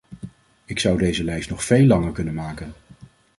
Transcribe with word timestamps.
Ik 0.65 0.79
zou 0.79 0.97
deze 0.97 1.23
lijst 1.23 1.49
nog 1.49 1.63
veel 1.63 1.85
langer 1.85 2.11
kunnen 2.11 2.33
maken. 2.33 2.73